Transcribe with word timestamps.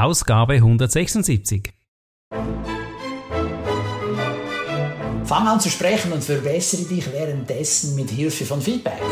Ausgabe 0.00 0.54
176. 0.54 1.72
Fang 5.24 5.46
an 5.46 5.60
zu 5.60 5.68
sprechen 5.70 6.12
und 6.12 6.22
verbessere 6.22 6.82
dich 6.82 7.12
währenddessen 7.12 7.96
mit 7.96 8.08
Hilfe 8.10 8.44
von 8.44 8.62
Feedback. 8.62 9.02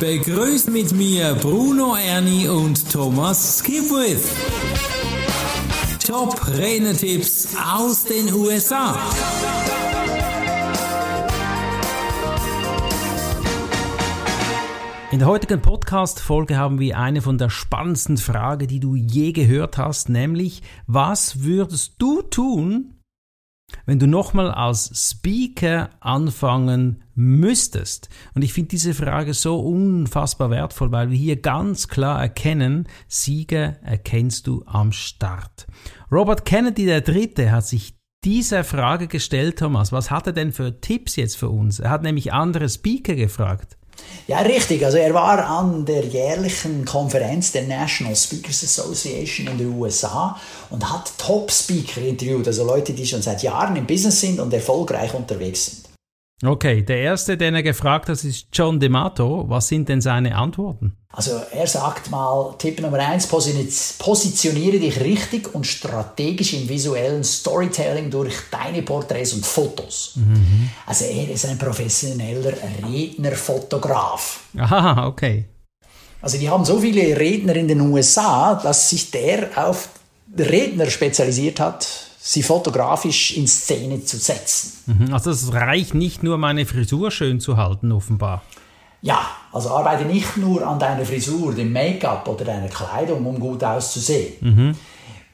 Begrüßt 0.00 0.70
mit 0.70 0.92
mir 0.92 1.34
Bruno 1.34 1.96
Ernie 1.96 2.48
und 2.48 2.90
Thomas 2.90 3.58
Skipwith. 3.58 4.24
Top 6.06 6.48
Rennertipps 6.48 7.48
aus 7.62 8.04
den 8.04 8.32
USA. 8.32 8.98
In 15.16 15.20
der 15.20 15.28
heutigen 15.28 15.62
Podcast-Folge 15.62 16.58
haben 16.58 16.78
wir 16.78 16.98
eine 16.98 17.22
von 17.22 17.38
der 17.38 17.48
spannendsten 17.48 18.18
Fragen, 18.18 18.68
die 18.68 18.80
du 18.80 18.94
je 18.96 19.32
gehört 19.32 19.78
hast, 19.78 20.10
nämlich, 20.10 20.60
was 20.86 21.42
würdest 21.42 21.94
du 21.96 22.20
tun, 22.20 23.00
wenn 23.86 23.98
du 23.98 24.06
nochmal 24.06 24.50
als 24.50 24.90
Speaker 25.10 25.88
anfangen 26.00 27.02
müsstest? 27.14 28.10
Und 28.34 28.42
ich 28.42 28.52
finde 28.52 28.68
diese 28.68 28.92
Frage 28.92 29.32
so 29.32 29.58
unfassbar 29.58 30.50
wertvoll, 30.50 30.92
weil 30.92 31.08
wir 31.08 31.16
hier 31.16 31.40
ganz 31.40 31.88
klar 31.88 32.20
erkennen, 32.20 32.86
Sieger 33.08 33.78
erkennst 33.82 34.46
du 34.46 34.64
am 34.66 34.92
Start. 34.92 35.66
Robert 36.12 36.44
Kennedy 36.44 36.84
der 36.84 37.00
Dritte 37.00 37.52
hat 37.52 37.66
sich 37.66 37.96
dieser 38.22 38.64
Frage 38.64 39.06
gestellt, 39.06 39.60
Thomas. 39.60 39.92
Was 39.92 40.10
hat 40.10 40.26
er 40.26 40.34
denn 40.34 40.52
für 40.52 40.78
Tipps 40.82 41.16
jetzt 41.16 41.38
für 41.38 41.48
uns? 41.48 41.80
Er 41.80 41.88
hat 41.88 42.02
nämlich 42.02 42.34
andere 42.34 42.68
Speaker 42.68 43.14
gefragt. 43.14 43.78
Ja, 44.26 44.40
richtig. 44.40 44.84
Also 44.84 44.98
er 44.98 45.14
war 45.14 45.46
an 45.46 45.84
der 45.84 46.04
jährlichen 46.04 46.84
Konferenz 46.84 47.52
der 47.52 47.62
National 47.62 48.16
Speakers 48.16 48.64
Association 48.64 49.46
in 49.46 49.58
den 49.58 49.78
USA 49.78 50.38
und 50.70 50.92
hat 50.92 51.12
Top-Speaker 51.16 52.00
interviewt, 52.00 52.46
also 52.46 52.64
Leute, 52.64 52.92
die 52.92 53.06
schon 53.06 53.22
seit 53.22 53.42
Jahren 53.42 53.76
im 53.76 53.86
Business 53.86 54.20
sind 54.20 54.40
und 54.40 54.52
erfolgreich 54.52 55.14
unterwegs 55.14 55.66
sind. 55.66 55.85
Okay, 56.44 56.82
der 56.82 56.98
erste, 56.98 57.38
den 57.38 57.54
er 57.54 57.62
gefragt 57.62 58.10
hat, 58.10 58.22
ist 58.22 58.48
John 58.52 58.78
D'Amato. 58.78 59.48
Was 59.48 59.68
sind 59.68 59.88
denn 59.88 60.02
seine 60.02 60.36
Antworten? 60.36 60.94
Also 61.08 61.40
er 61.50 61.66
sagt 61.66 62.10
mal, 62.10 62.54
Tipp 62.58 62.78
Nummer 62.82 62.98
eins, 62.98 63.26
positioniere 63.26 64.78
dich 64.78 65.00
richtig 65.00 65.54
und 65.54 65.66
strategisch 65.66 66.52
im 66.52 66.68
visuellen 66.68 67.24
Storytelling 67.24 68.10
durch 68.10 68.34
deine 68.50 68.82
Porträts 68.82 69.32
und 69.32 69.46
Fotos. 69.46 70.12
Mhm. 70.16 70.68
Also 70.84 71.06
er 71.06 71.30
ist 71.30 71.46
ein 71.46 71.56
professioneller 71.56 72.52
Rednerfotograf. 72.86 74.40
Aha, 74.58 75.06
okay. 75.06 75.46
Also 76.20 76.36
die 76.36 76.50
haben 76.50 76.66
so 76.66 76.78
viele 76.80 77.18
Redner 77.18 77.56
in 77.56 77.68
den 77.68 77.80
USA, 77.80 78.54
dass 78.54 78.90
sich 78.90 79.10
der 79.10 79.48
auf 79.56 79.88
Redner 80.36 80.90
spezialisiert 80.90 81.60
hat, 81.60 81.88
sie 82.26 82.42
fotografisch 82.42 83.36
in 83.36 83.46
Szene 83.46 84.04
zu 84.04 84.16
setzen. 84.16 84.72
Mhm, 84.86 85.14
also 85.14 85.30
es 85.30 85.52
reicht 85.52 85.94
nicht 85.94 86.24
nur, 86.24 86.38
meine 86.38 86.66
Frisur 86.66 87.12
schön 87.12 87.38
zu 87.38 87.56
halten, 87.56 87.92
offenbar. 87.92 88.42
Ja, 89.00 89.30
also 89.52 89.70
arbeite 89.70 90.04
nicht 90.04 90.36
nur 90.36 90.66
an 90.66 90.80
deiner 90.80 91.04
Frisur, 91.04 91.54
dem 91.54 91.72
Make-up 91.72 92.26
oder 92.26 92.44
deiner 92.44 92.68
Kleidung, 92.68 93.24
um 93.24 93.38
gut 93.38 93.62
auszusehen. 93.62 94.34
Mhm. 94.40 94.74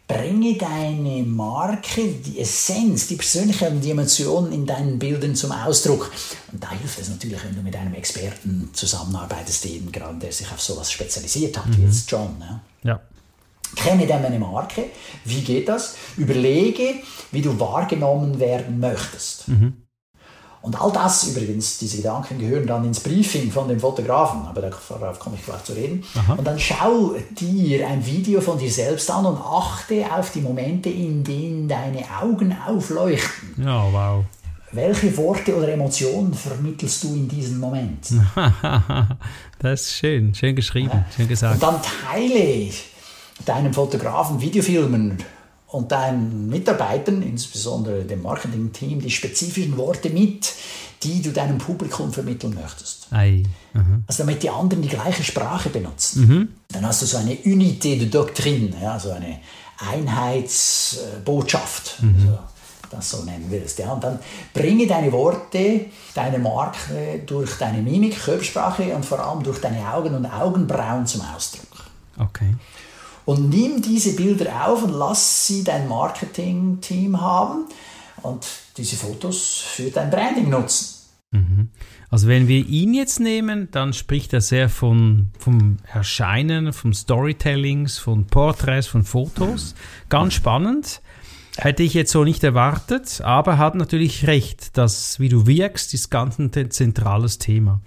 Bringe 0.06 0.58
deine 0.58 1.22
Marke, 1.22 2.02
die 2.26 2.38
Essenz, 2.40 3.06
die 3.06 3.16
persönlichen 3.16 3.80
Dimensionen 3.80 4.52
in 4.52 4.66
deinen 4.66 4.98
Bildern 4.98 5.34
zum 5.34 5.52
Ausdruck. 5.52 6.12
Und 6.52 6.62
da 6.62 6.70
hilft 6.72 6.98
es 6.98 7.08
natürlich, 7.08 7.42
wenn 7.42 7.54
du 7.54 7.62
mit 7.62 7.74
einem 7.74 7.94
Experten 7.94 8.68
zusammenarbeitest, 8.74 9.64
eben 9.64 9.90
gerade 9.90 10.18
der 10.18 10.32
sich 10.32 10.52
auf 10.52 10.60
sowas 10.60 10.92
spezialisiert 10.92 11.56
hat, 11.56 11.68
mhm. 11.68 11.78
wie 11.78 11.82
jetzt 11.84 12.10
John. 12.10 12.36
Ja. 12.40 12.60
ja. 12.82 13.00
Kenne 13.76 14.06
deine 14.06 14.38
Marke. 14.38 14.84
Wie 15.24 15.40
geht 15.40 15.68
das? 15.68 15.96
Überlege, 16.16 16.94
wie 17.30 17.42
du 17.42 17.58
wahrgenommen 17.58 18.38
werden 18.38 18.80
möchtest. 18.80 19.48
Mhm. 19.48 19.82
Und 20.62 20.80
all 20.80 20.92
das 20.92 21.26
übrigens, 21.26 21.78
diese 21.78 21.96
Gedanken 21.96 22.38
gehören 22.38 22.68
dann 22.68 22.84
ins 22.84 23.00
Briefing 23.00 23.50
von 23.50 23.66
dem 23.66 23.80
Fotografen, 23.80 24.46
aber 24.46 24.60
darauf 24.60 25.18
komme 25.18 25.36
ich 25.36 25.44
gleich 25.44 25.64
zu 25.64 25.72
reden. 25.72 26.04
Aha. 26.14 26.34
Und 26.34 26.44
dann 26.44 26.58
schau 26.58 27.16
dir 27.30 27.88
ein 27.88 28.06
Video 28.06 28.40
von 28.40 28.58
dir 28.58 28.70
selbst 28.70 29.10
an 29.10 29.26
und 29.26 29.38
achte 29.38 30.06
auf 30.12 30.30
die 30.30 30.40
Momente, 30.40 30.88
in 30.88 31.24
denen 31.24 31.66
deine 31.66 32.04
Augen 32.20 32.56
aufleuchten. 32.64 33.64
Ja, 33.64 33.84
oh, 33.84 33.92
wow. 33.92 34.24
Welche 34.70 35.14
Worte 35.16 35.54
oder 35.56 35.68
Emotionen 35.68 36.32
vermittelst 36.32 37.02
du 37.04 37.08
in 37.08 37.28
diesem 37.28 37.58
Moment? 37.58 38.06
das 39.58 39.82
ist 39.82 39.94
schön, 39.94 40.34
schön 40.34 40.54
geschrieben, 40.54 41.04
schön 41.14 41.28
gesagt. 41.28 41.54
Und 41.54 41.62
dann 41.62 41.80
teile 41.82 42.70
deinem 43.44 43.74
Fotografen 43.74 44.40
Videofilmen 44.40 45.18
und 45.68 45.90
deinen 45.90 46.48
Mitarbeitern, 46.48 47.22
insbesondere 47.22 48.04
dem 48.04 48.22
Marketing-Team, 48.22 49.00
die 49.00 49.10
spezifischen 49.10 49.76
Worte 49.76 50.10
mit, 50.10 50.52
die 51.02 51.20
du 51.22 51.32
deinem 51.32 51.58
Publikum 51.58 52.12
vermitteln 52.12 52.54
möchtest. 52.54 53.08
Ei. 53.10 53.42
Also 54.06 54.22
damit 54.22 54.40
die 54.42 54.50
anderen 54.50 54.82
die 54.82 54.88
gleiche 54.88 55.24
Sprache 55.24 55.70
benutzen. 55.70 56.26
Mhm. 56.26 56.48
Dann 56.68 56.86
hast 56.86 57.00
du 57.02 57.06
so 57.06 57.16
eine 57.16 57.34
Unité 57.34 57.98
de 57.98 58.08
Doctrine, 58.08 58.70
ja, 58.80 58.98
so 58.98 59.12
eine 59.12 59.38
Einheitsbotschaft. 59.78 62.02
Mhm. 62.02 62.16
Also, 62.20 62.38
das 62.90 63.10
so 63.10 63.22
nennen 63.24 63.46
willst. 63.48 63.78
Ja. 63.78 63.94
Und 63.94 64.04
dann 64.04 64.18
bringe 64.52 64.86
deine 64.86 65.10
Worte, 65.12 65.86
deine 66.14 66.38
Marke 66.38 67.22
durch 67.24 67.56
deine 67.56 67.80
Mimik, 67.80 68.22
Körpersprache 68.22 68.94
und 68.94 69.06
vor 69.06 69.18
allem 69.18 69.42
durch 69.42 69.60
deine 69.60 69.90
Augen 69.92 70.14
und 70.14 70.26
Augenbrauen 70.26 71.06
zum 71.06 71.22
Ausdruck. 71.34 71.86
Okay. 72.18 72.54
Und 73.24 73.50
nimm 73.50 73.82
diese 73.82 74.16
Bilder 74.16 74.66
auf 74.66 74.82
und 74.82 74.92
lass 74.92 75.46
sie 75.46 75.62
dein 75.62 75.88
Marketing-Team 75.88 77.20
haben 77.20 77.66
und 78.22 78.46
diese 78.76 78.96
Fotos 78.96 79.62
für 79.64 79.90
dein 79.90 80.10
Branding 80.10 80.50
nutzen. 80.50 81.02
Mhm. 81.30 81.68
Also 82.10 82.28
wenn 82.28 82.46
wir 82.46 82.66
ihn 82.66 82.92
jetzt 82.94 83.20
nehmen, 83.20 83.68
dann 83.70 83.92
spricht 83.92 84.32
er 84.34 84.42
sehr 84.42 84.68
von, 84.68 85.30
vom 85.38 85.78
Erscheinen, 85.90 86.72
vom 86.72 86.92
Storytellings, 86.92 87.98
von 87.98 88.26
Porträts, 88.26 88.86
von 88.86 89.02
Fotos. 89.02 89.74
Ganz 90.08 90.34
spannend. 90.34 91.00
Hätte 91.56 91.82
ich 91.82 91.94
jetzt 91.94 92.12
so 92.12 92.24
nicht 92.24 92.44
erwartet, 92.44 93.20
aber 93.22 93.58
hat 93.58 93.74
natürlich 93.74 94.26
recht, 94.26 94.76
dass 94.76 95.20
wie 95.20 95.28
du 95.28 95.46
wirkst, 95.46 95.92
ist 95.92 96.10
ganz 96.10 96.38
ein 96.38 96.50
zentrales 96.70 97.38
Thema. 97.38 97.80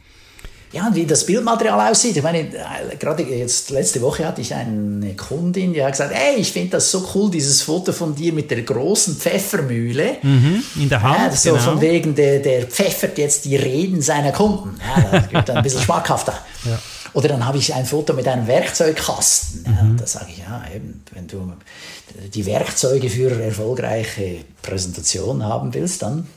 Ja, 0.72 0.88
und 0.88 0.96
wie 0.96 1.06
das 1.06 1.26
Bildmaterial 1.26 1.92
aussieht. 1.92 2.18
Ich 2.18 2.24
meine, 2.24 2.40
äh, 2.40 2.96
gerade 3.00 3.24
jetzt 3.24 3.70
letzte 3.70 4.02
Woche 4.02 4.26
hatte 4.28 4.42
ich 4.42 4.54
eine 4.54 5.16
Kundin, 5.16 5.74
die 5.74 5.84
hat 5.84 5.92
gesagt, 5.92 6.14
ey, 6.14 6.36
ich 6.38 6.52
finde 6.52 6.72
das 6.72 6.92
so 6.92 7.08
cool, 7.14 7.32
dieses 7.32 7.62
Foto 7.62 7.94
von 7.94 8.14
dir 8.14 8.34
mit 8.34 8.52
der 8.52 8.62
großen 8.62 9.16
Pfeffermühle. 9.16 10.18
Mhm, 10.22 10.64
in 10.76 10.90
der 10.90 11.02
Hand, 11.02 11.32
ja, 11.32 11.36
so 11.36 11.52
genau. 11.52 11.64
von 11.64 11.82
wegen, 11.82 12.14
der, 12.16 12.40
der 12.40 12.66
pfeffert 12.66 13.18
jetzt 13.18 13.46
die 13.46 13.56
Reden 13.56 14.02
seiner 14.02 14.32
Kunden. 14.32 14.78
Ja, 14.80 15.20
das 15.20 15.32
wird 15.32 15.50
dann 15.50 15.58
ein 15.58 15.64
bisschen 15.64 15.82
schmackhafter. 15.82 16.34
Ja. 16.66 16.80
Oder 17.14 17.30
dann 17.30 17.46
habe 17.46 17.58
ich 17.58 17.74
ein 17.74 17.86
Foto 17.86 18.12
mit 18.12 18.28
einem 18.28 18.46
Werkzeugkasten. 18.46 19.64
Ja, 19.66 19.84
mhm. 19.84 19.98
Da 19.98 20.06
sage 20.06 20.26
ich, 20.32 20.40
ja, 20.40 20.66
eben, 20.76 21.02
wenn 21.14 21.28
du 21.28 21.54
die 22.34 22.46
Werkzeuge 22.46 23.10
für 23.10 23.32
erfolgreiche 23.42 24.40
Präsentationen 24.62 25.48
haben 25.48 25.74
willst, 25.74 26.02
dann 26.02 26.28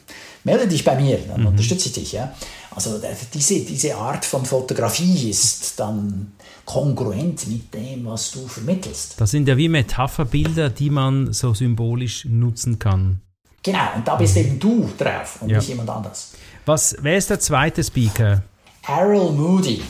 melde 0.45 0.69
dich 0.69 0.85
bei 0.85 0.95
mir, 0.95 1.19
dann 1.29 1.41
mhm. 1.41 1.47
unterstütze 1.49 1.89
ich 1.89 1.95
dich. 1.95 2.13
Ja. 2.13 2.33
Also 2.79 3.01
diese, 3.35 3.59
diese 3.65 3.97
Art 3.97 4.25
von 4.25 4.45
Fotografie 4.45 5.31
ist 5.31 5.81
dann 5.81 6.33
kongruent 6.65 7.49
mit 7.49 7.75
dem, 7.75 8.07
was 8.07 8.31
du 8.31 8.47
vermittelst. 8.47 9.21
Das 9.21 9.33
sind 9.33 9.49
ja 9.49 9.57
wie 9.57 9.69
Metapherbilder, 9.69 10.71
die 10.71 10.89
man 10.89 11.33
so 11.33 11.55
symbolisch 11.55 12.25
nutzen 12.27 12.79
kann. 12.79 13.21
Genau, 13.65 13.97
und 13.97 14.07
da 14.07 14.15
bist 14.15 14.37
eben 14.37 14.61
du 14.61 14.89
drauf 14.97 15.43
und 15.43 15.51
ja. 15.51 15.59
nicht 15.59 15.69
jemand 15.69 15.91
anders. 15.91 16.35
Was, 16.67 16.97
wer 17.01 17.17
ist 17.17 17.31
der 17.31 17.41
zweite 17.41 17.83
Speaker? 17.83 18.45
Errol 18.87 19.33
Moody. 19.33 19.83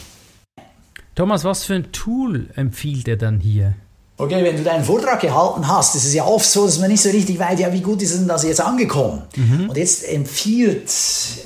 Thomas, 1.15 1.45
was 1.45 1.65
für 1.65 1.75
ein 1.75 1.93
Tool 1.93 2.49
empfiehlt 2.57 3.07
er 3.07 3.19
dann 3.19 3.39
hier? 3.39 3.75
Okay, 4.21 4.43
wenn 4.43 4.57
du 4.57 4.65
deinen 4.65 4.85
Vortrag 4.85 5.21
gehalten 5.21 5.69
hast, 5.69 5.95
ist 5.95 6.05
es 6.05 6.13
ja 6.13 6.25
oft 6.25 6.45
so, 6.45 6.67
dass 6.67 6.81
man 6.81 6.91
nicht 6.91 7.01
so 7.01 7.09
richtig 7.09 7.39
weiß, 7.39 7.61
ja, 7.61 7.73
wie 7.73 7.81
gut 7.81 8.03
ist 8.03 8.17
denn 8.17 8.27
das 8.27 8.43
jetzt 8.43 8.61
angekommen? 8.61 9.23
Mhm. 9.37 9.71
Und 9.71 9.77
jetzt 9.77 10.09
empfiehlt 10.09 10.91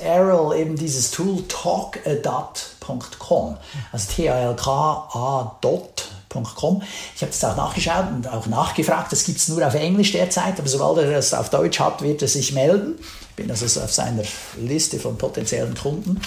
Errol 0.03 0.57
eben 0.57 0.75
dieses 0.75 1.11
Tool 1.11 1.43
talkadat.com, 1.47 3.57
also 3.91 4.11
T-A-L-K-A-Dot.com. 4.15 6.81
Ich 7.15 7.21
habe 7.21 7.31
das 7.31 7.43
auch 7.43 7.55
nachgeschaut 7.55 8.05
und 8.11 8.27
auch 8.27 8.47
nachgefragt. 8.47 9.11
Das 9.11 9.23
gibt 9.23 9.37
es 9.37 9.49
nur 9.49 9.67
auf 9.67 9.75
Englisch 9.75 10.13
derzeit, 10.13 10.57
aber 10.57 10.67
sobald 10.67 10.97
er 10.97 11.11
das 11.11 11.35
auf 11.35 11.51
Deutsch 11.51 11.79
hat, 11.79 12.01
wird 12.01 12.23
er 12.23 12.27
sich 12.27 12.53
melden. 12.53 12.95
Ich 13.29 13.35
bin 13.35 13.51
also 13.51 13.81
auf 13.81 13.93
seiner 13.93 14.23
Liste 14.57 14.97
von 14.97 15.15
potenziellen 15.15 15.75
Kunden. 15.75 16.19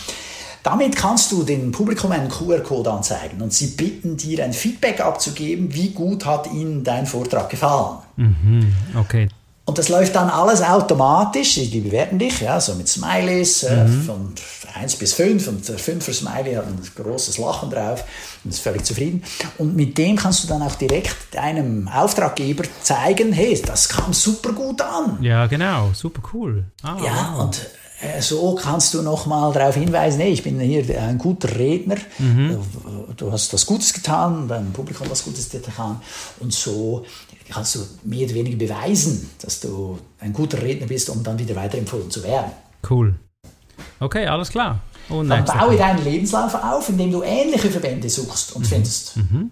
Damit 0.66 0.96
kannst 0.96 1.30
du 1.30 1.44
dem 1.44 1.70
Publikum 1.70 2.10
einen 2.10 2.28
QR-Code 2.28 2.90
anzeigen 2.90 3.40
und 3.40 3.52
sie 3.52 3.68
bitten 3.68 4.16
dir 4.16 4.42
ein 4.42 4.52
Feedback 4.52 5.00
abzugeben, 5.00 5.72
wie 5.72 5.90
gut 5.90 6.26
hat 6.26 6.52
ihnen 6.52 6.82
dein 6.82 7.06
Vortrag 7.06 7.48
gefallen. 7.48 7.98
Mhm, 8.16 8.74
okay. 8.98 9.28
Und 9.64 9.78
das 9.78 9.88
läuft 9.88 10.16
dann 10.16 10.28
alles 10.28 10.62
automatisch. 10.62 11.54
Die 11.54 11.78
bewerten 11.78 12.18
dich, 12.18 12.40
ja, 12.40 12.60
so 12.60 12.74
mit 12.74 12.88
Smileys 12.88 13.62
äh, 13.62 13.84
mhm. 13.84 14.02
von 14.02 14.34
1 14.74 14.96
bis 14.96 15.12
5. 15.12 15.46
Und 15.46 15.68
der 15.68 15.78
5er 15.78 16.12
Smiley 16.12 16.54
hat 16.54 16.66
ein 16.66 16.82
großes 16.96 17.38
Lachen 17.38 17.70
drauf 17.70 18.02
und 18.42 18.50
ist 18.50 18.58
völlig 18.58 18.84
zufrieden. 18.84 19.22
Und 19.58 19.76
mit 19.76 19.96
dem 19.96 20.16
kannst 20.16 20.42
du 20.42 20.48
dann 20.48 20.62
auch 20.62 20.74
direkt 20.74 21.32
deinem 21.32 21.86
Auftraggeber 21.86 22.64
zeigen, 22.82 23.32
hey, 23.32 23.62
das 23.64 23.88
kam 23.88 24.12
super 24.12 24.50
gut 24.52 24.82
an. 24.82 25.18
Ja, 25.20 25.46
genau, 25.46 25.90
super 25.94 26.22
cool. 26.32 26.64
Ah, 26.82 26.96
ja, 27.04 27.34
wow. 27.36 27.44
und 27.44 27.60
so 28.20 28.54
kannst 28.54 28.94
du 28.94 29.02
nochmal 29.02 29.52
darauf 29.52 29.74
hinweisen, 29.74 30.20
hey, 30.20 30.32
ich 30.32 30.42
bin 30.42 30.58
hier 30.60 31.00
ein 31.02 31.18
guter 31.18 31.56
Redner, 31.56 31.96
mhm. 32.18 32.58
du 33.16 33.32
hast 33.32 33.52
was 33.52 33.66
Gutes 33.66 33.92
getan, 33.92 34.48
beim 34.48 34.72
Publikum 34.72 35.08
was 35.10 35.24
Gutes 35.24 35.50
getan 35.50 36.00
und 36.40 36.52
so 36.52 37.04
kannst 37.48 37.74
du 37.74 37.80
mehr 38.04 38.26
oder 38.26 38.34
weniger 38.34 38.56
beweisen, 38.56 39.30
dass 39.40 39.60
du 39.60 39.98
ein 40.20 40.32
guter 40.32 40.60
Redner 40.60 40.86
bist, 40.86 41.08
um 41.10 41.22
dann 41.22 41.38
wieder 41.38 41.54
weiterempfohlen 41.54 42.10
zu 42.10 42.22
werden. 42.22 42.50
Cool. 42.88 43.14
Okay, 44.00 44.26
alles 44.26 44.50
klar. 44.50 44.80
Und 45.08 45.28
dann 45.28 45.44
baue 45.44 45.76
deinen 45.76 46.02
Lebenslauf 46.02 46.54
auf, 46.54 46.88
indem 46.88 47.12
du 47.12 47.22
ähnliche 47.22 47.70
Verbände 47.70 48.08
suchst 48.08 48.54
und 48.56 48.62
mhm. 48.62 48.66
findest. 48.66 49.16
Mhm. 49.16 49.50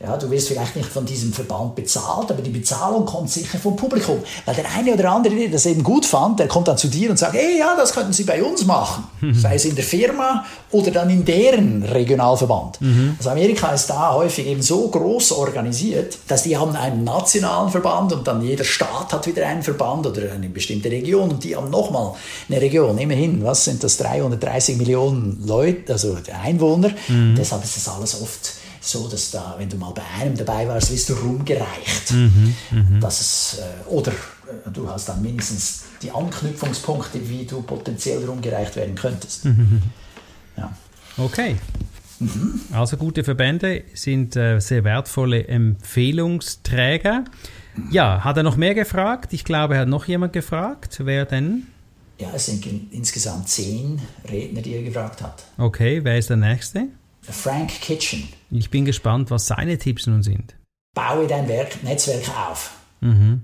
Ja, 0.00 0.16
du 0.16 0.30
wirst 0.30 0.46
vielleicht 0.46 0.76
nicht 0.76 0.88
von 0.88 1.04
diesem 1.04 1.32
Verband 1.32 1.74
bezahlt, 1.74 2.30
aber 2.30 2.40
die 2.40 2.50
Bezahlung 2.50 3.04
kommt 3.04 3.32
sicher 3.32 3.58
vom 3.58 3.74
Publikum. 3.74 4.18
Weil 4.46 4.54
der 4.54 4.70
eine 4.76 4.94
oder 4.94 5.10
andere, 5.10 5.34
der 5.34 5.48
das 5.48 5.66
eben 5.66 5.82
gut 5.82 6.06
fand, 6.06 6.38
der 6.38 6.46
kommt 6.46 6.68
dann 6.68 6.78
zu 6.78 6.86
dir 6.86 7.10
und 7.10 7.18
sagt, 7.18 7.34
hey, 7.34 7.58
ja, 7.58 7.74
das 7.76 7.92
könnten 7.92 8.12
Sie 8.12 8.22
bei 8.22 8.40
uns 8.40 8.64
machen. 8.64 9.02
Mhm. 9.20 9.34
Sei 9.34 9.56
es 9.56 9.64
in 9.64 9.74
der 9.74 9.82
Firma 9.82 10.44
oder 10.70 10.92
dann 10.92 11.10
in 11.10 11.24
deren 11.24 11.82
Regionalverband. 11.82 12.80
Mhm. 12.80 13.16
Also 13.18 13.30
Amerika 13.30 13.72
ist 13.72 13.90
da 13.90 14.14
häufig 14.14 14.46
eben 14.46 14.62
so 14.62 14.86
groß 14.86 15.32
organisiert, 15.32 16.16
dass 16.28 16.44
die 16.44 16.56
haben 16.56 16.76
einen 16.76 17.02
nationalen 17.02 17.70
Verband 17.70 18.12
und 18.12 18.24
dann 18.24 18.40
jeder 18.40 18.62
Staat 18.62 19.12
hat 19.12 19.26
wieder 19.26 19.48
einen 19.48 19.64
Verband 19.64 20.06
oder 20.06 20.30
eine 20.30 20.48
bestimmte 20.48 20.92
Region 20.92 21.28
und 21.30 21.42
die 21.42 21.56
haben 21.56 21.70
nochmal 21.70 22.12
eine 22.48 22.60
Region. 22.60 22.96
Immerhin, 22.98 23.42
was 23.42 23.64
sind 23.64 23.82
das, 23.82 23.96
330 23.96 24.76
Millionen 24.76 25.42
Leute, 25.44 25.94
also 25.94 26.16
Einwohner. 26.44 26.90
Mhm. 27.08 27.34
Deshalb 27.36 27.64
ist 27.64 27.76
das 27.76 27.88
alles 27.88 28.22
oft 28.22 28.57
so, 28.90 29.08
dass 29.08 29.30
da, 29.30 29.54
wenn 29.58 29.68
du 29.68 29.76
mal 29.76 29.92
bei 29.92 30.02
einem 30.20 30.36
dabei 30.36 30.66
warst, 30.68 30.90
wirst 30.92 31.08
du 31.10 31.14
rumgereicht. 31.14 32.12
Mhm, 32.12 32.54
mh. 32.70 33.00
dass 33.00 33.20
es, 33.20 33.58
äh, 33.58 33.88
oder 33.88 34.12
äh, 34.12 34.70
du 34.72 34.88
hast 34.88 35.08
dann 35.08 35.22
mindestens 35.22 35.84
die 36.02 36.10
Anknüpfungspunkte, 36.10 37.28
wie 37.28 37.44
du 37.44 37.62
potenziell 37.62 38.24
rumgereicht 38.24 38.76
werden 38.76 38.94
könntest. 38.94 39.44
Mhm. 39.44 39.82
Ja. 40.56 40.72
Okay. 41.16 41.56
Mhm. 42.20 42.60
Also 42.72 42.96
gute 42.96 43.24
Verbände 43.24 43.84
sind 43.94 44.36
äh, 44.36 44.58
sehr 44.60 44.84
wertvolle 44.84 45.46
Empfehlungsträger. 45.46 47.24
Ja, 47.90 48.24
hat 48.24 48.36
er 48.36 48.42
noch 48.42 48.56
mehr 48.56 48.74
gefragt? 48.74 49.32
Ich 49.32 49.44
glaube, 49.44 49.74
er 49.74 49.82
hat 49.82 49.88
noch 49.88 50.06
jemand 50.06 50.32
gefragt. 50.32 51.00
Wer 51.04 51.26
denn? 51.26 51.68
Ja, 52.18 52.30
es 52.34 52.46
sind 52.46 52.66
insgesamt 52.90 53.48
zehn 53.48 54.00
Redner, 54.28 54.62
die 54.62 54.74
er 54.74 54.82
gefragt 54.82 55.22
hat. 55.22 55.44
Okay, 55.56 56.00
wer 56.02 56.18
ist 56.18 56.30
der 56.30 56.36
Nächste? 56.36 56.88
Frank 57.30 57.70
Kitchen. 57.80 58.28
Ich 58.50 58.70
bin 58.70 58.84
gespannt, 58.84 59.30
was 59.30 59.46
seine 59.46 59.78
Tipps 59.78 60.06
nun 60.06 60.22
sind. 60.22 60.54
Baue 60.94 61.26
dein 61.26 61.48
Werk, 61.48 61.82
Netzwerk 61.82 62.28
auf. 62.50 62.72
Mhm. 63.00 63.42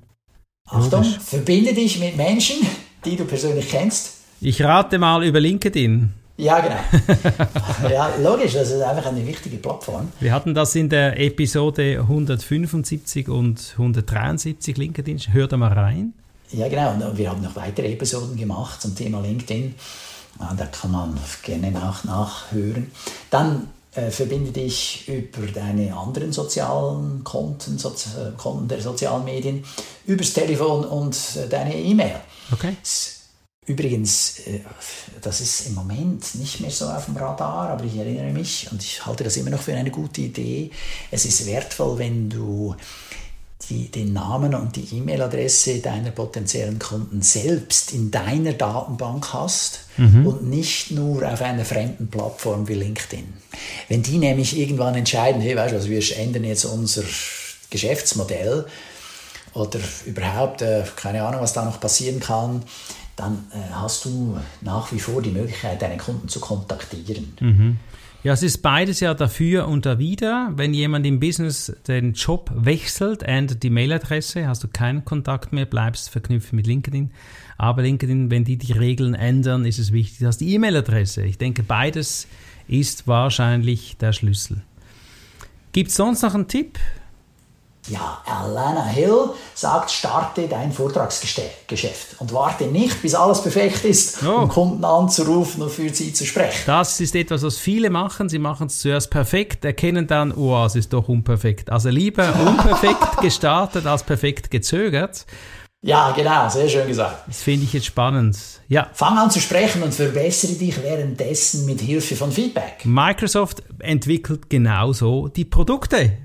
Achtung, 0.69 1.03
Logisch. 1.03 1.19
verbinde 1.19 1.75
dich 1.75 1.99
mit 1.99 2.17
Menschen, 2.17 2.57
die 3.05 3.17
du 3.17 3.25
persönlich 3.25 3.69
kennst. 3.69 4.15
Ich 4.41 4.63
rate 4.63 4.99
mal 4.99 5.25
über 5.25 5.41
LinkedIn. 5.41 6.13
Ja, 6.37 6.61
genau. 6.61 7.89
ja, 7.89 8.11
logisch, 8.21 8.55
das 8.55 8.71
ist 8.71 8.83
einfach 8.83 9.07
eine 9.07 9.25
wichtige 9.25 9.57
Plattform. 9.59 10.11
Wir 10.19 10.33
hatten 10.33 10.53
das 10.53 10.75
in 10.75 10.89
der 10.89 11.21
Episode 11.21 12.01
175 12.01 13.29
und 13.29 13.75
173 13.75 14.77
LinkedIn. 14.77 15.19
Hör 15.33 15.47
da 15.47 15.57
mal 15.57 15.73
rein. 15.73 16.13
Ja, 16.51 16.69
genau. 16.69 16.93
Und 16.93 17.17
wir 17.17 17.31
haben 17.31 17.43
noch 17.43 17.55
weitere 17.55 17.93
Episoden 17.93 18.37
gemacht 18.37 18.83
zum 18.83 18.97
Thema 18.97 19.21
LinkedIn. 19.21 19.75
Da 20.39 20.67
kann 20.67 20.91
man 20.91 21.19
gerne 21.43 21.71
nach, 21.71 22.05
nachhören. 22.05 22.91
Dann 23.31 23.69
äh, 23.95 24.11
verbinde 24.11 24.51
dich 24.51 25.09
über 25.09 25.47
deine 25.47 25.97
anderen 25.97 26.33
sozialen 26.33 27.23
Konten, 27.23 27.79
Sozi 27.79 28.09
äh, 28.11 28.33
Konten 28.37 28.69
der 28.69 28.81
sozialen 28.81 29.25
Medien, 29.25 29.65
übers 30.07 30.33
Telefon 30.33 30.85
und 30.85 31.17
äh, 31.37 31.49
deine 31.49 31.77
E-Mail. 31.77 32.17
Okay. 32.53 32.77
Übrigens, 33.67 34.41
äh, 34.41 34.61
das 35.23 35.41
ist 35.41 35.69
im 35.69 35.75
Moment 35.75 36.35
nicht 36.35 36.61
mehr 36.61 36.71
so 36.71 36.87
auf 36.87 37.07
dem 37.07 37.17
Radar, 37.17 37.71
aber 37.71 37.85
ich 37.85 37.97
erinnere 37.97 38.33
mich 38.33 38.69
und 38.71 38.83
ich 38.83 39.07
halte 39.07 39.25
das 39.25 39.37
immer 39.37 39.51
noch 39.51 39.63
für 39.63 39.75
eine 39.75 39.91
gute 39.91 40.23
Idee. 40.23 40.71
Es 41.11 41.25
ist 41.25 41.47
wertvoll, 41.47 41.99
wenn 41.99 42.29
du 42.29 42.75
die, 43.62 43.91
den 43.91 44.12
Namen 44.12 44.55
und 44.55 44.77
die 44.77 44.97
E-Mail-Adresse 44.97 45.79
deiner 45.79 46.11
potenziellen 46.11 46.79
Kunden 46.79 47.23
selbst 47.23 47.93
in 47.93 48.11
deiner 48.11 48.53
Datenbank 48.53 49.33
hast 49.33 49.81
mhm. 49.97 50.27
und 50.27 50.49
nicht 50.49 50.91
nur 50.91 51.27
auf 51.27 51.41
einer 51.41 51.65
fremden 51.65 52.09
Plattform 52.09 52.69
wie 52.69 52.75
LinkedIn. 52.75 53.33
Wenn 53.89 54.03
die 54.03 54.19
nämlich 54.19 54.59
irgendwann 54.59 54.95
entscheiden, 54.95 55.41
hey, 55.41 55.56
weißt 55.56 55.73
du, 55.73 55.77
also 55.77 55.89
wir 55.89 56.19
ändern 56.19 56.45
jetzt 56.45 56.65
unser 56.65 57.05
Geschäftsmodell 57.71 58.67
oder 59.55 59.79
überhaupt, 60.05 60.62
äh, 60.62 60.85
keine 60.97 61.25
Ahnung, 61.25 61.41
was 61.41 61.53
da 61.53 61.65
noch 61.65 61.81
passieren 61.81 62.21
kann, 62.21 62.62
dann 63.17 63.47
äh, 63.53 63.73
hast 63.73 64.05
du 64.05 64.37
nach 64.61 64.93
wie 64.93 65.00
vor 65.00 65.23
die 65.23 65.31
Möglichkeit, 65.31 65.81
deine 65.81 65.97
Kunden 65.97 66.29
zu 66.29 66.41
kontaktieren. 66.41 67.37
Mhm. 67.41 67.79
Ja, 68.25 68.32
es 68.32 68.43
ist 68.43 68.62
beides 68.62 69.00
ja 69.00 69.12
dafür 69.12 69.69
und 69.69 69.85
dawider. 69.85 70.50
Wenn 70.56 70.73
jemand 70.73 71.05
im 71.05 71.21
Business 71.21 71.71
den 71.87 72.15
Job 72.15 72.50
wechselt, 72.55 73.23
ändert 73.23 73.62
die 73.62 73.69
Mailadresse, 73.69 74.49
hast 74.49 74.65
du 74.65 74.69
keinen 74.69 75.05
Kontakt 75.05 75.53
mehr, 75.53 75.67
bleibst 75.67 76.09
verknüpft 76.09 76.55
mit 76.55 76.67
LinkedIn. 76.67 77.11
Aber 77.59 77.82
LinkedIn, 77.82 78.31
wenn 78.31 78.44
die 78.44 78.56
die 78.56 78.73
Regeln 78.73 79.12
ändern, 79.12 79.67
ist 79.67 79.79
es 79.79 79.93
wichtig, 79.93 80.21
dass 80.21 80.38
die 80.38 80.55
E-Mail-Adresse. 80.55 81.23
Ich 81.26 81.37
denke, 81.37 81.62
beides 81.62 82.26
ist 82.67 83.06
wahrscheinlich 83.06 83.99
der 83.99 84.15
Schlüssel. 84.15 84.62
Gibt 85.73 85.91
es 85.91 85.97
sonst 85.97 86.23
noch 86.23 86.35
einen 86.35 86.49
Tipp? 86.49 86.79
Ja, 87.89 88.23
Alana 88.25 88.87
Hill 88.87 89.31
sagt, 89.55 89.91
starte 89.91 90.49
dein 90.49 90.73
Vortragsgeschäft 90.73 92.19
und 92.19 92.33
warte 92.33 92.65
nicht, 92.65 93.03
bis 93.03 93.15
alles 93.15 93.43
perfekt 93.43 93.85
ist, 93.85 94.23
oh. 94.25 94.43
um 94.43 94.49
Kunden 94.49 94.85
anzurufen 94.85 95.63
und 95.63 95.71
für 95.71 95.91
sie 95.91 96.15
zu 96.15 96.25
sprechen. 96.25 96.63
Das 96.65 96.99
ist 97.01 97.15
etwas, 97.15 97.43
was 97.43 97.59
viele 97.59 97.91
machen. 97.91 98.31
Sie 98.31 98.39
machen 98.39 98.69
es 98.69 98.79
zuerst 98.79 99.11
perfekt, 99.11 99.67
erkennen 99.67 100.07
dann, 100.07 100.33
oh, 100.33 100.65
es 100.65 100.77
ist 100.77 100.95
doch 100.95 101.09
unperfekt. 101.09 101.71
Also 101.71 101.91
lieber 101.91 102.35
unperfekt 102.47 103.21
gestartet 103.21 103.87
als 103.87 104.03
perfekt 104.03 104.51
gezögert. 104.51 105.27
Ja, 105.83 106.13
genau, 106.13 106.49
sehr 106.49 106.67
schön 106.71 106.89
gesagt. 106.89 107.25
Das 107.27 107.43
finde 107.43 107.67
ich 107.67 107.75
jetzt 107.75 107.85
spannend. 107.85 108.39
Ja. 108.69 108.89
Fang 108.95 109.19
an 109.19 109.31
zu 109.31 109.39
sprechen 109.39 109.83
und 109.83 109.93
verbessere 109.93 110.55
dich 110.55 110.83
währenddessen 110.83 111.67
mit 111.67 111.83
Hilfe 111.83 112.17
von 112.17 112.33
Feedback. 112.33 112.85
Microsoft 112.85 113.63
entwickelt 113.81 114.49
genauso 114.49 115.29
die 115.29 115.45
Produkte. 115.45 116.17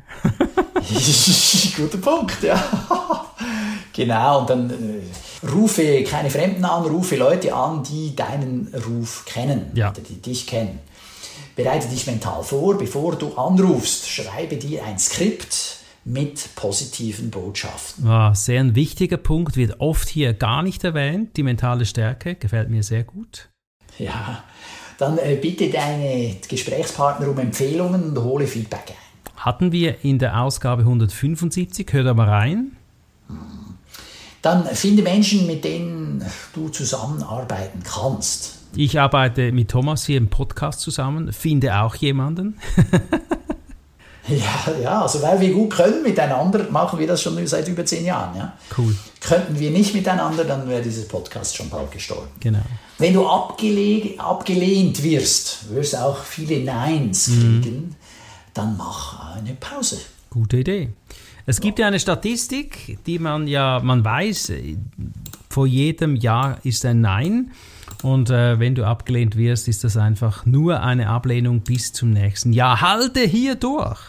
Guter 1.77 1.97
Punkt, 1.97 2.43
ja. 2.43 2.61
genau, 3.93 4.41
und 4.41 4.49
dann 4.49 4.69
äh, 4.69 5.47
rufe 5.47 6.03
keine 6.03 6.29
Fremden 6.29 6.65
an, 6.65 6.83
rufe 6.83 7.15
Leute 7.15 7.53
an, 7.53 7.83
die 7.83 8.15
deinen 8.15 8.73
Ruf 8.87 9.25
kennen, 9.25 9.71
ja. 9.75 9.91
die 9.91 10.21
dich 10.21 10.47
kennen. 10.47 10.79
Bereite 11.55 11.87
dich 11.89 12.07
mental 12.07 12.43
vor, 12.43 12.77
bevor 12.77 13.15
du 13.15 13.33
anrufst. 13.33 14.09
Schreibe 14.09 14.55
dir 14.55 14.85
ein 14.85 14.97
Skript 14.97 15.79
mit 16.05 16.55
positiven 16.55 17.29
Botschaften. 17.29 18.07
Ah, 18.07 18.33
sehr 18.33 18.61
ein 18.61 18.75
wichtiger 18.75 19.17
Punkt, 19.17 19.57
wird 19.57 19.79
oft 19.79 20.07
hier 20.07 20.33
gar 20.33 20.63
nicht 20.63 20.83
erwähnt. 20.83 21.35
Die 21.35 21.43
mentale 21.43 21.85
Stärke 21.85 22.35
gefällt 22.35 22.69
mir 22.69 22.83
sehr 22.83 23.03
gut. 23.03 23.49
Ja, 23.97 24.43
dann 24.97 25.17
äh, 25.17 25.35
bitte 25.35 25.69
deine 25.69 26.37
Gesprächspartner 26.47 27.27
um 27.27 27.37
Empfehlungen 27.37 28.09
und 28.09 28.23
hole 28.23 28.47
Feedback 28.47 28.85
ein 28.89 28.98
hatten 29.39 29.71
wir 29.71 30.03
in 30.03 30.19
der 30.19 30.41
Ausgabe 30.41 30.81
175. 30.83 31.87
Hör 31.91 32.03
da 32.03 32.13
mal 32.13 32.29
rein. 32.29 32.75
Dann 34.41 34.65
finde 34.67 35.01
Menschen, 35.01 35.47
mit 35.47 35.63
denen 35.63 36.23
du 36.53 36.69
zusammenarbeiten 36.69 37.81
kannst. 37.83 38.57
Ich 38.75 38.99
arbeite 38.99 39.51
mit 39.51 39.69
Thomas 39.69 40.05
hier 40.05 40.17
im 40.17 40.29
Podcast 40.29 40.81
zusammen, 40.81 41.33
finde 41.33 41.75
auch 41.79 41.95
jemanden. 41.95 42.57
ja, 44.27 44.73
ja, 44.81 45.01
also 45.01 45.21
weil 45.21 45.41
wir 45.41 45.51
gut 45.51 45.71
können 45.71 46.03
miteinander, 46.03 46.67
machen 46.69 46.99
wir 46.99 47.07
das 47.07 47.21
schon 47.21 47.45
seit 47.47 47.67
über 47.67 47.85
zehn 47.85 48.05
Jahren. 48.05 48.37
Ja? 48.37 48.53
Cool. 48.77 48.95
Könnten 49.21 49.59
wir 49.59 49.71
nicht 49.71 49.95
miteinander, 49.95 50.43
dann 50.43 50.69
wäre 50.69 50.81
dieses 50.81 51.07
Podcast 51.07 51.57
schon 51.57 51.69
bald 51.69 51.91
gestorben. 51.91 52.29
Genau. 52.39 52.61
Wenn 52.99 53.13
du 53.13 53.27
abgelehnt 53.27 55.03
wirst, 55.03 55.73
wirst 55.73 55.93
du 55.93 55.97
auch 55.97 56.23
viele 56.23 56.63
Neins 56.63 57.29
mhm. 57.29 57.95
Dann 58.53 58.77
mach 58.77 59.35
eine 59.35 59.53
Pause. 59.53 59.99
Gute 60.29 60.57
Idee. 60.57 60.89
Es 61.45 61.59
gibt 61.61 61.79
ja 61.79 61.87
eine 61.87 61.99
Statistik, 61.99 62.99
die 63.05 63.17
man 63.17 63.47
ja, 63.47 63.79
man 63.83 64.05
weiß, 64.05 64.53
vor 65.49 65.65
jedem 65.65 66.15
Jahr 66.15 66.59
ist 66.63 66.85
ein 66.85 67.01
Nein. 67.01 67.51
Und 68.03 68.29
äh, 68.29 68.59
wenn 68.59 68.75
du 68.75 68.85
abgelehnt 68.85 69.35
wirst, 69.35 69.67
ist 69.67 69.83
das 69.83 69.97
einfach 69.97 70.45
nur 70.45 70.81
eine 70.81 71.09
Ablehnung 71.09 71.61
bis 71.61 71.91
zum 71.91 72.11
nächsten 72.11 72.53
Jahr. 72.53 72.81
Halte 72.81 73.21
hier 73.21 73.55
durch. 73.55 73.99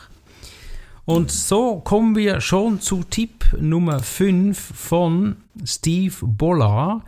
Und 1.07 1.31
so 1.31 1.81
kommen 1.81 2.15
wir 2.15 2.41
schon 2.41 2.81
zu 2.81 3.03
Tipp 3.03 3.45
Nummer 3.59 4.01
5 4.01 4.59
von 4.59 5.37
Steve 5.65 6.15
Bollard. 6.23 7.03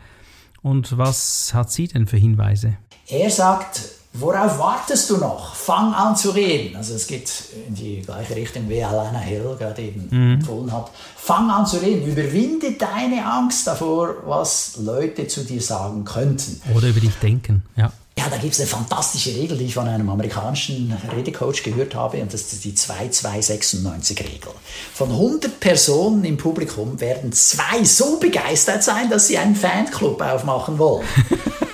Und 0.63 0.97
was 0.97 1.53
hat 1.55 1.71
sie 1.71 1.89
denn 1.89 2.07
für 2.07 2.17
Hinweise? 2.17 2.79
Er 3.07 3.31
sagt, 3.31 3.83
worauf 4.13 4.59
wartest 4.59 5.11
du 5.11 5.17
noch? 5.17 5.55
Fang 5.55 5.95
an 5.95 6.17
zu 6.17 6.31
reden. 6.31 6.77
Also 6.77 6.95
es 6.95 7.07
geht 7.07 7.31
in 7.67 7.75
die 7.75 8.03
gleiche 8.03 8.37
Richtung, 8.37 8.69
wie 8.69 8.83
Alana 8.83 9.19
Hill 9.19 9.57
gerade 9.59 9.83
eben 9.83 10.09
mhm. 10.11 10.35
empfohlen 10.35 10.73
hat. 10.73 10.91
Fang 11.17 11.51
an 11.51 11.67
zu 11.67 11.79
reden. 11.79 12.07
Überwinde 12.07 12.73
deine 12.73 13.25
Angst 13.25 13.67
davor, 13.67 14.17
was 14.27 14.77
Leute 14.79 15.27
zu 15.27 15.45
dir 15.45 15.61
sagen 15.61 16.05
könnten. 16.05 16.61
Oder 16.75 16.89
über 16.89 17.01
dich 17.01 17.15
denken, 17.17 17.63
ja. 17.77 17.93
Ja, 18.19 18.29
da 18.29 18.37
gibt 18.37 18.53
es 18.53 18.61
eine 18.61 18.69
fantastische 18.69 19.31
Regel, 19.31 19.57
die 19.57 19.65
ich 19.65 19.75
von 19.75 19.89
einem 19.89 20.09
amerikanischen 20.11 20.95
Redecoach 21.17 21.63
gehört 21.65 21.95
habe, 21.95 22.21
und 22.21 22.33
das 22.33 22.53
ist 22.53 22.63
die 22.63 22.73
2296-Regel. 22.73 24.51
Von 24.93 25.11
100 25.11 25.59
Personen 25.59 26.23
im 26.25 26.37
Publikum 26.37 27.01
werden 27.01 27.33
zwei 27.33 27.83
so 27.85 28.19
begeistert 28.19 28.83
sein, 28.83 29.09
dass 29.09 29.29
sie 29.29 29.39
einen 29.39 29.57
Fanclub 29.57 30.21
aufmachen 30.21 30.79
wollen. 30.79 31.07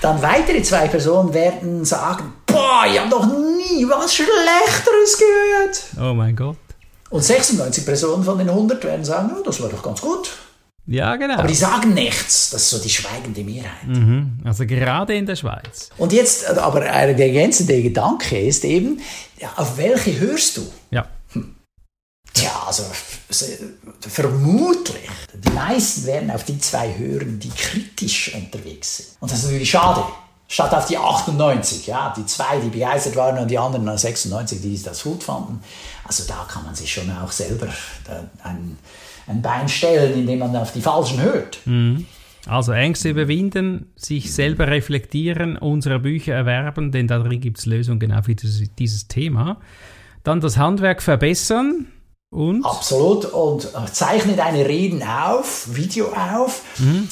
Dann 0.00 0.20
weitere 0.22 0.62
zwei 0.62 0.88
Personen 0.88 1.32
werden 1.32 1.84
sagen, 1.84 2.32
boah, 2.46 2.84
ich 2.90 2.98
habe 2.98 3.08
noch 3.08 3.26
nie 3.26 3.86
was 3.88 4.14
Schlechteres 4.14 5.18
gehört. 5.18 6.10
Oh 6.10 6.14
mein 6.14 6.36
Gott. 6.36 6.56
Und 7.10 7.22
96 7.22 7.84
Personen 7.84 8.24
von 8.24 8.38
den 8.38 8.48
100 8.48 8.82
werden 8.84 9.04
sagen, 9.04 9.30
oh, 9.38 9.42
das 9.42 9.60
war 9.62 9.68
doch 9.68 9.82
ganz 9.82 10.00
gut. 10.00 10.30
Ja, 10.88 11.16
genau. 11.16 11.34
Aber 11.34 11.48
die 11.48 11.54
sagen 11.54 11.94
nichts. 11.94 12.50
Das 12.50 12.62
ist 12.62 12.70
so 12.70 12.78
die 12.78 12.90
schweigende 12.90 13.42
Mehrheit. 13.42 13.86
Mhm. 13.86 14.38
Also 14.44 14.66
gerade 14.66 15.16
in 15.16 15.26
der 15.26 15.34
Schweiz. 15.34 15.90
Und 15.98 16.12
jetzt, 16.12 16.46
aber 16.58 16.80
der 16.80 16.92
ergänzende 17.18 17.82
Gedanke 17.82 18.38
ist 18.38 18.64
eben, 18.64 19.00
auf 19.56 19.76
welche 19.78 20.18
hörst 20.20 20.56
du? 20.58 20.62
Ja. 20.90 21.06
Tja, 22.36 22.64
also 22.66 22.84
vermutlich, 24.00 25.08
die 25.34 25.50
meisten 25.50 26.06
werden 26.06 26.30
auf 26.30 26.44
die 26.44 26.58
zwei 26.58 26.96
hören, 26.96 27.38
die 27.38 27.50
kritisch 27.50 28.34
unterwegs 28.34 28.96
sind. 28.98 29.08
Und 29.20 29.30
das 29.30 29.38
ist 29.38 29.44
natürlich 29.44 29.70
schade. 29.70 30.02
Statt 30.48 30.72
auf 30.74 30.86
die 30.86 30.96
98, 30.96 31.88
ja, 31.88 32.14
die 32.16 32.24
zwei, 32.26 32.60
die 32.60 32.68
begeistert 32.68 33.16
waren 33.16 33.38
und 33.38 33.50
die 33.50 33.58
anderen 33.58 33.96
96, 33.98 34.60
die 34.60 34.80
das 34.80 35.02
gut 35.02 35.24
fanden. 35.24 35.60
Also 36.04 36.24
da 36.28 36.46
kann 36.48 36.64
man 36.64 36.74
sich 36.74 36.92
schon 36.92 37.10
auch 37.10 37.32
selber 37.32 37.66
ein 38.44 38.78
ein 39.26 39.42
Bein 39.42 39.68
stellen, 39.68 40.20
indem 40.20 40.40
man 40.40 40.56
auf 40.56 40.72
die 40.72 40.80
Falschen 40.80 41.20
hört. 41.20 41.60
Mhm. 41.66 42.06
Also 42.46 42.72
Ängste 42.72 43.10
überwinden, 43.10 43.86
sich 43.96 44.32
selber 44.32 44.68
reflektieren, 44.68 45.56
unsere 45.56 45.98
Bücher 45.98 46.34
erwerben, 46.34 46.92
denn 46.92 47.08
darin 47.08 47.40
gibt 47.40 47.58
es 47.58 47.66
Lösungen 47.66 47.98
genau 47.98 48.22
für 48.22 48.36
dieses 48.36 49.08
Thema. 49.08 49.58
Dann 50.22 50.40
das 50.40 50.56
Handwerk 50.56 51.02
verbessern 51.02 51.86
und... 52.36 52.64
Absolut. 52.64 53.24
Und 53.24 53.68
zeichne 53.92 54.36
deine 54.36 54.66
Reden 54.68 55.02
auf, 55.02 55.74
Video 55.74 56.12
auf 56.12 56.62
mhm. 56.78 57.08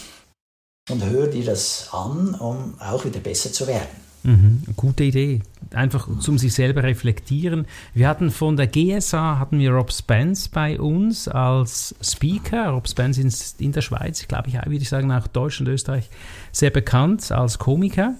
und 0.90 1.04
hör 1.04 1.26
dir 1.26 1.45
das 1.45 1.88
an, 1.93 2.35
um 2.35 2.75
auch 2.78 3.04
wieder 3.04 3.21
besser 3.21 3.52
zu 3.52 3.66
werden. 3.66 4.04
Mhm, 4.25 4.62
gute 4.76 5.04
Idee. 5.04 5.43
Einfach 5.75 6.09
zum 6.21 6.38
sich 6.38 6.54
selber 6.54 6.83
reflektieren. 6.83 7.66
Wir 7.93 8.09
hatten 8.09 8.31
von 8.31 8.57
der 8.57 8.66
GSA 8.66 9.38
hatten 9.38 9.59
wir 9.59 9.71
Rob 9.71 9.93
Spence 9.93 10.49
bei 10.49 10.81
uns 10.81 11.28
als 11.28 11.95
Speaker. 12.00 12.71
Rob 12.71 12.88
Spence 12.88 13.19
ist 13.19 13.61
in 13.61 13.73
der 13.73 13.83
Schweiz, 13.83 14.26
glaube 14.26 14.49
ich, 14.49 14.54
würde 14.54 14.76
ich 14.76 14.88
sagen, 14.88 15.12
auch 15.12 15.26
Deutschland 15.26 15.69
und 15.69 15.75
Österreich 15.75 16.09
sehr 16.52 16.71
bekannt 16.71 17.31
als 17.33 17.59
Komiker. 17.59 18.14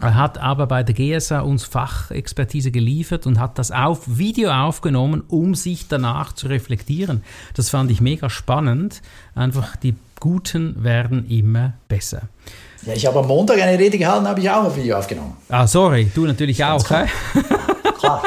Er 0.00 0.14
hat 0.14 0.38
aber 0.38 0.66
bei 0.66 0.82
der 0.82 0.94
GSA 0.94 1.40
uns 1.40 1.64
Fachexpertise 1.64 2.70
geliefert 2.70 3.26
und 3.26 3.40
hat 3.40 3.58
das 3.58 3.70
auf 3.70 4.00
Video 4.06 4.50
aufgenommen, 4.50 5.22
um 5.28 5.54
sich 5.54 5.88
danach 5.88 6.34
zu 6.34 6.48
reflektieren. 6.48 7.24
Das 7.54 7.70
fand 7.70 7.90
ich 7.90 8.00
mega 8.00 8.28
spannend. 8.28 9.00
Einfach 9.34 9.76
die 9.76 9.94
Guten 10.20 10.82
werden 10.82 11.28
immer 11.28 11.74
besser. 11.88 12.22
Ja, 12.84 12.94
ich 12.94 13.06
habe 13.06 13.18
am 13.18 13.26
Montag 13.26 13.60
eine 13.60 13.78
Rede 13.78 13.98
gehalten, 13.98 14.26
habe 14.28 14.40
ich 14.40 14.48
auch 14.48 14.64
ein 14.64 14.76
Video 14.76 14.96
aufgenommen. 14.96 15.36
Ah, 15.48 15.66
sorry, 15.66 16.10
du 16.14 16.26
natürlich 16.26 16.62
auch, 16.64 16.82
klar. 16.84 17.06
klar. 17.98 18.22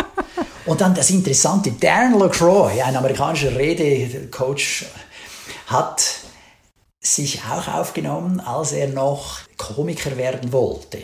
Und 0.65 0.81
dann 0.81 0.93
das 0.93 1.09
Interessante, 1.09 1.71
Darren 1.71 2.19
LaCroix, 2.19 2.79
ein 2.83 2.95
amerikanischer 2.95 3.55
Redecoach, 3.55 4.85
hat 5.67 6.03
sich 6.99 7.41
auch 7.49 7.67
aufgenommen, 7.67 8.39
als 8.39 8.71
er 8.71 8.89
noch 8.89 9.39
Komiker 9.57 10.17
werden 10.17 10.51
wollte. 10.51 10.99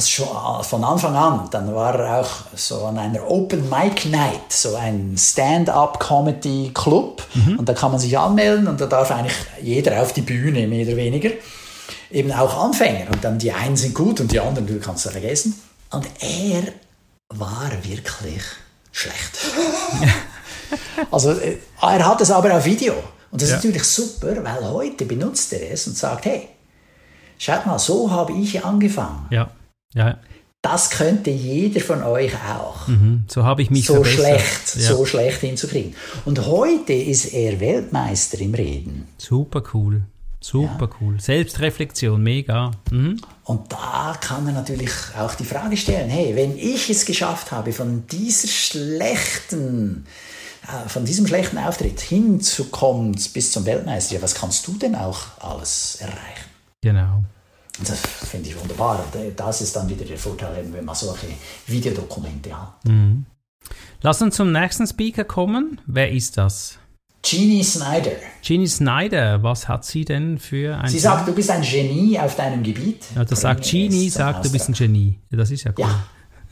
Also 0.00 0.24
schon 0.24 0.28
äh, 0.28 0.64
von 0.64 0.82
Anfang 0.82 1.14
an, 1.14 1.48
dann 1.50 1.74
war 1.74 1.94
er 1.94 2.20
auch 2.20 2.30
so 2.54 2.86
an 2.86 2.96
einer 2.96 3.28
Open 3.30 3.68
Mic 3.68 4.08
Night, 4.08 4.50
so 4.50 4.74
ein 4.74 5.14
Stand-up-Comedy 5.18 6.70
Club. 6.72 7.22
Mhm. 7.34 7.58
Und 7.58 7.68
da 7.68 7.74
kann 7.74 7.90
man 7.90 8.00
sich 8.00 8.16
anmelden 8.16 8.66
und 8.66 8.80
da 8.80 8.86
darf 8.86 9.10
eigentlich 9.10 9.36
jeder 9.60 10.00
auf 10.00 10.14
die 10.14 10.22
Bühne, 10.22 10.66
mehr 10.66 10.86
oder 10.86 10.96
weniger 10.96 11.32
eben 12.10 12.32
auch 12.32 12.64
Anfänger. 12.64 13.10
Und 13.12 13.22
dann 13.22 13.38
die 13.38 13.52
einen 13.52 13.76
sind 13.76 13.94
gut 13.94 14.20
und 14.20 14.32
die 14.32 14.40
anderen, 14.40 14.66
du 14.66 14.80
kannst 14.80 15.04
es 15.04 15.12
vergessen. 15.12 15.60
Und 15.90 16.06
er 16.20 16.62
war 17.28 17.70
wirklich 17.82 18.42
schlecht. 18.90 19.38
also 21.10 21.32
äh, 21.32 21.58
er 21.82 22.06
hat 22.06 22.22
es 22.22 22.30
aber 22.30 22.56
auf 22.56 22.64
Video. 22.64 22.94
Und 23.30 23.42
das 23.42 23.50
ja. 23.50 23.56
ist 23.56 23.64
natürlich 23.64 23.86
super, 23.86 24.42
weil 24.42 24.66
heute 24.66 25.04
benutzt 25.04 25.52
er 25.52 25.70
es 25.70 25.86
und 25.86 25.98
sagt, 25.98 26.24
hey, 26.24 26.48
schaut 27.36 27.66
mal, 27.66 27.78
so 27.78 28.10
habe 28.10 28.32
ich 28.32 28.64
angefangen. 28.64 29.26
Ja, 29.30 29.50
ja. 29.94 30.18
Das 30.62 30.90
könnte 30.90 31.30
jeder 31.30 31.80
von 31.80 32.02
euch 32.02 32.34
auch. 32.34 32.86
Mhm. 32.86 33.24
So 33.28 33.44
habe 33.44 33.62
ich 33.62 33.70
mich 33.70 33.86
so 33.86 34.04
schlecht, 34.04 34.76
ja. 34.76 34.88
so 34.88 35.06
schlecht 35.06 35.40
hinzukriegen. 35.40 35.94
Und 36.26 36.46
heute 36.46 36.92
ist 36.92 37.32
er 37.32 37.60
Weltmeister 37.60 38.38
im 38.40 38.52
Reden. 38.52 39.08
Super 39.16 39.62
cool. 39.72 40.02
Super 40.40 40.88
ja. 40.90 40.96
cool. 41.00 41.20
Selbstreflexion, 41.20 42.22
mega. 42.22 42.72
Mhm. 42.90 43.20
Und 43.44 43.72
da 43.72 44.16
kann 44.20 44.44
man 44.44 44.54
natürlich 44.54 44.90
auch 45.18 45.34
die 45.34 45.44
Frage 45.44 45.76
stellen, 45.78 46.10
hey, 46.10 46.36
wenn 46.36 46.58
ich 46.58 46.90
es 46.90 47.06
geschafft 47.06 47.52
habe, 47.52 47.72
von 47.72 48.06
dieser 48.06 48.48
schlechten, 48.48 50.06
äh, 50.66 50.88
von 50.88 51.06
diesem 51.06 51.26
schlechten 51.26 51.56
Auftritt 51.58 52.00
hinzukommen 52.00 53.12
bis 53.32 53.52
zum 53.52 53.64
Weltmeister, 53.64 54.20
was 54.20 54.34
kannst 54.34 54.66
du 54.66 54.72
denn 54.74 54.94
auch 54.94 55.20
alles 55.40 55.96
erreichen? 56.00 56.50
Genau. 56.82 57.22
Das 57.86 58.00
finde 58.28 58.48
ich 58.48 58.60
wunderbar. 58.60 59.04
Das 59.36 59.60
ist 59.60 59.74
dann 59.74 59.88
wieder 59.88 60.04
der 60.04 60.18
Vorteil, 60.18 60.66
wenn 60.70 60.84
man 60.84 60.94
solche 60.94 61.28
Videodokumente 61.66 62.56
hat. 62.56 62.84
Mhm. 62.84 63.24
Lass 64.02 64.20
uns 64.22 64.36
zum 64.36 64.52
nächsten 64.52 64.86
Speaker 64.86 65.24
kommen. 65.24 65.80
Wer 65.86 66.10
ist 66.10 66.36
das? 66.36 66.78
Jeannie 67.22 67.62
Snyder. 67.62 68.12
Jeannie 68.42 68.66
Snyder, 68.66 69.42
was 69.42 69.68
hat 69.68 69.84
sie 69.84 70.04
denn 70.04 70.38
für 70.38 70.76
ein. 70.78 70.88
Sie 70.88 70.98
sagt, 70.98 71.28
du 71.28 71.34
bist 71.34 71.50
ein 71.50 71.62
Genie 71.62 72.18
auf 72.18 72.34
deinem 72.34 72.62
Gebiet. 72.62 73.04
Ja, 73.14 73.24
das 73.24 73.42
sagt 73.42 73.64
Jeannie, 73.64 74.08
sagt, 74.08 74.44
du 74.44 74.50
bist 74.50 74.68
ein 74.68 74.72
Genie. 74.72 75.18
Das 75.30 75.50
ist 75.50 75.64
ja 75.64 75.72
cool. 75.76 75.84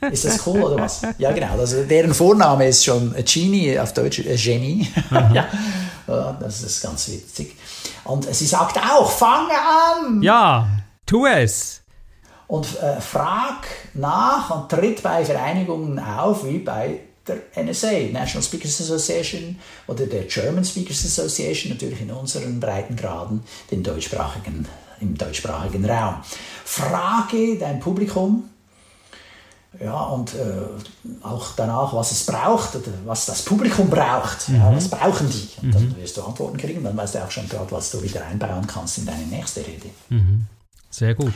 Ja. 0.01 0.09
Ist 0.09 0.25
das 0.25 0.45
cool 0.47 0.61
oder 0.61 0.77
was? 0.77 1.01
Ja, 1.17 1.31
genau. 1.31 1.57
Also 1.57 1.83
deren 1.83 2.13
Vorname 2.13 2.67
ist 2.67 2.85
schon 2.85 3.13
Genie, 3.25 3.77
auf 3.79 3.93
Deutsch 3.93 4.19
äh, 4.19 4.37
Genie. 4.37 4.87
ja. 5.33 5.47
Das 6.39 6.61
ist 6.61 6.81
ganz 6.81 7.07
witzig. 7.09 7.55
Und 8.03 8.33
sie 8.33 8.45
sagt 8.45 8.77
auch, 8.77 9.11
fange 9.11 9.53
an! 9.53 10.21
Ja, 10.21 10.67
tu 11.09 11.25
es! 11.25 11.81
Und 12.47 12.65
äh, 12.81 12.99
frag 13.01 13.67
nach 13.93 14.49
und 14.49 14.69
tritt 14.69 15.03
bei 15.03 15.23
Vereinigungen 15.25 15.99
auf, 15.99 16.45
wie 16.45 16.59
bei 16.59 17.01
der 17.27 17.63
NSA, 17.63 18.11
National 18.11 18.41
Speakers 18.41 18.81
Association 18.81 19.59
oder 19.87 20.07
der 20.07 20.23
German 20.23 20.65
Speakers 20.65 21.05
Association, 21.05 21.73
natürlich 21.73 22.01
in 22.01 22.11
unseren 22.11 22.59
Breitengraden, 22.59 23.43
den 23.69 23.83
deutschsprachigen, 23.83 24.67
im 24.99 25.15
deutschsprachigen 25.15 25.85
Raum. 25.85 26.15
Frage 26.65 27.57
dein 27.59 27.79
Publikum, 27.79 28.49
ja, 29.79 30.01
und 30.05 30.33
äh, 30.33 31.23
auch 31.23 31.51
danach, 31.55 31.93
was 31.93 32.11
es 32.11 32.25
braucht, 32.25 32.75
oder 32.75 32.91
was 33.05 33.27
das 33.27 33.43
Publikum 33.43 33.89
braucht. 33.89 34.49
Mhm. 34.49 34.55
Ja, 34.55 34.75
was 34.75 34.87
brauchen 34.87 35.29
die? 35.29 35.47
Und 35.61 35.75
dann 35.75 35.89
mhm. 35.89 35.97
wirst 35.97 36.17
du 36.17 36.23
Antworten 36.23 36.57
kriegen, 36.57 36.83
dann 36.83 36.97
weißt 36.97 37.15
du 37.15 37.23
auch 37.23 37.29
schon 37.29 37.47
gerade, 37.47 37.71
was 37.71 37.91
du 37.91 38.01
wieder 38.01 38.25
einbauen 38.25 38.65
kannst 38.65 38.97
in 38.97 39.05
deine 39.05 39.25
nächste 39.27 39.61
Rede. 39.61 39.89
Mhm. 40.09 40.47
Sehr 40.89 41.15
gut. 41.15 41.33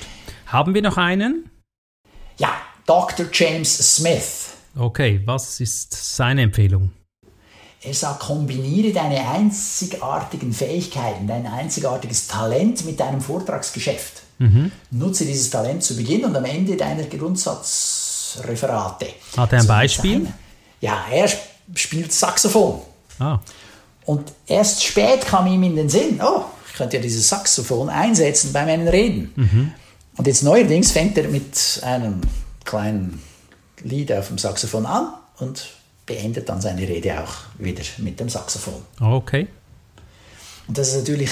Haben 0.48 0.74
wir 0.74 0.82
noch 0.82 0.98
einen? 0.98 1.50
Ja, 2.38 2.54
Dr. 2.86 3.28
James 3.32 3.96
Smith. 3.96 4.52
Okay, 4.76 5.22
was 5.26 5.60
ist 5.60 6.16
seine 6.16 6.42
Empfehlung? 6.42 6.92
Er 7.82 7.94
sagt, 7.94 8.22
kombiniere 8.22 8.94
deine 8.94 9.28
einzigartigen 9.30 10.54
Fähigkeiten, 10.54 11.28
dein 11.28 11.46
einzigartiges 11.46 12.28
Talent 12.28 12.86
mit 12.86 13.00
deinem 13.00 13.20
Vortragsgeschäft. 13.20 14.22
Mhm. 14.40 14.72
Nutze 14.92 15.26
dieses 15.26 15.50
Talent 15.50 15.84
zu 15.84 15.98
Beginn 15.98 16.24
und 16.24 16.36
am 16.36 16.46
Ende 16.46 16.78
deiner 16.78 17.04
Grundsatzreferate. 17.04 19.08
Hat 19.36 19.52
er 19.54 19.60
ein 19.60 19.68
Beispiel? 19.68 20.28
ja, 20.80 21.06
er 21.12 21.30
spielt 21.76 22.14
Saxophon. 22.14 22.82
Ah. 23.20 23.40
Und 24.06 24.32
erst 24.48 24.84
spät 24.84 25.26
kam 25.26 25.48
ihm 25.48 25.64
in 25.64 25.76
den 25.76 25.90
Sinn, 25.90 26.20
oh, 26.22 26.46
ich 26.74 26.78
könnte 26.78 26.98
ja 26.98 27.04
dieses 27.04 27.30
Saxophon 27.30 27.88
einsetzen 27.88 28.52
bei 28.52 28.66
meinen 28.66 28.88
Reden. 28.88 29.32
Mhm. 29.36 29.72
Und 30.18 30.26
jetzt 30.26 30.42
neuerdings 30.42 30.92
fängt 30.92 31.16
er 31.20 31.28
mit 31.28 31.80
einem 31.84 32.20
kleinen 32.66 33.22
Lied 33.84 34.12
auf 34.12 34.30
dem 34.30 34.40
Saxophon 34.40 34.88
an 34.88 35.14
und 35.38 35.68
beendet 36.08 36.50
dann 36.50 36.62
seine 36.62 36.82
Rede 36.82 37.22
auch 37.22 37.34
wieder 37.60 37.84
mit 38.00 38.20
dem 38.20 38.28
Saxophon. 38.28 38.82
Okay. 39.00 39.48
Und 40.68 40.76
das 40.76 40.90
ist 40.90 40.96
natürlich 40.96 41.30